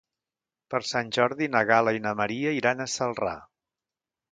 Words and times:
Per 0.73 0.79
Sant 0.91 1.11
Jordi 1.17 1.49
na 1.57 1.61
Gal·la 1.73 1.95
i 1.99 2.03
na 2.07 2.15
Maria 2.23 2.57
iran 2.63 2.81
a 2.81 2.91
Celrà. 2.97 3.37